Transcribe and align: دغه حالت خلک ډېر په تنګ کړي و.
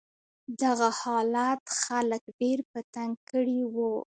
دغه 0.61 0.87
حالت 1.01 1.61
خلک 1.81 2.23
ډېر 2.39 2.59
په 2.71 2.79
تنګ 2.93 3.13
کړي 3.31 3.61
و. 3.73 3.75